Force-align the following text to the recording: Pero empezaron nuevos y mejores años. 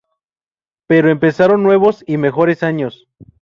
Pero 0.87 1.11
empezaron 1.11 1.61
nuevos 1.61 2.03
y 2.07 2.17
mejores 2.17 2.63
años. 2.63 3.07